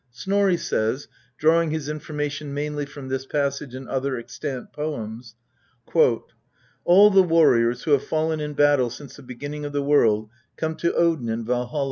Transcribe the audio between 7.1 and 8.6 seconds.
the warriors who have fallen in